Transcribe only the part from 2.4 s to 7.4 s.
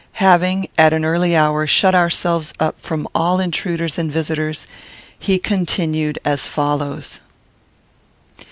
up from all intruders and visitors, he continued as follows.